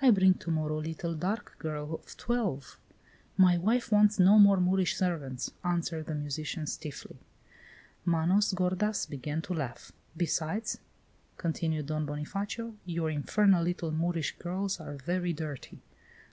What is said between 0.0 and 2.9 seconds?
I bring to morrow little dark girl of twelve"